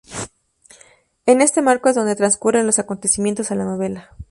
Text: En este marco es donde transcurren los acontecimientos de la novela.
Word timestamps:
En 1.27 1.41
este 1.41 1.61
marco 1.61 1.87
es 1.87 1.93
donde 1.95 2.15
transcurren 2.15 2.65
los 2.65 2.79
acontecimientos 2.79 3.49
de 3.49 3.55
la 3.55 3.65
novela. 3.65 4.17